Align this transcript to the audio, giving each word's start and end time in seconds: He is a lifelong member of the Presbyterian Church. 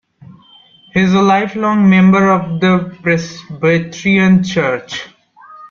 He 0.95 0.99
is 1.01 1.13
a 1.13 1.21
lifelong 1.21 1.87
member 1.87 2.31
of 2.31 2.59
the 2.59 2.97
Presbyterian 3.03 4.43
Church. 4.43 5.07